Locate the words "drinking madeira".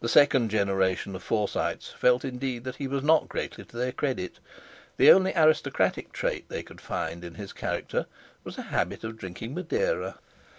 9.18-10.16